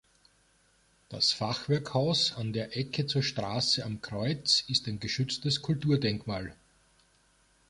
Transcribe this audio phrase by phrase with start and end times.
[1.09, 6.55] Das Fachwerkhaus an der Ecke zur Straße "Am Kreuz" ist ein geschütztes Kulturdenkmal.